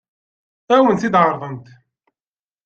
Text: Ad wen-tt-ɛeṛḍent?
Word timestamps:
Ad 0.75 0.79
wen-tt-ɛeṛḍent? 0.83 1.67